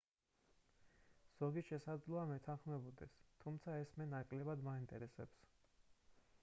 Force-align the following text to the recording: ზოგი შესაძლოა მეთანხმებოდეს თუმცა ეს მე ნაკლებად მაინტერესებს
ზოგი 1.39 1.63
შესაძლოა 1.67 2.23
მეთანხმებოდეს 2.31 3.15
თუმცა 3.45 3.77
ეს 3.83 3.95
მე 4.01 4.11
ნაკლებად 4.17 4.67
მაინტერესებს 4.71 5.49